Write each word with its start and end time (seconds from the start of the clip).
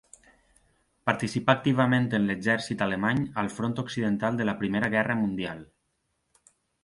Participà 1.09 1.55
activament 1.57 2.07
en 2.19 2.25
l'exèrcit 2.29 2.81
alemany 2.87 3.21
al 3.43 3.51
front 3.57 3.77
occidental 3.85 4.41
de 4.41 4.49
la 4.51 4.55
Primera 4.63 4.89
Guerra 4.95 5.19
Mundial. 5.23 5.63